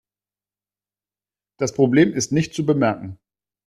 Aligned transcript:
Das 1.59 1.75
Problem 1.75 2.11
ist 2.13 2.31
nicht 2.31 2.55
zu 2.55 2.65
bemerken. 2.65 3.19